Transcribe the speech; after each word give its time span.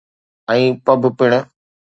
۽ 0.53 0.59
Pub 0.89 1.01
پڻ. 1.21 1.31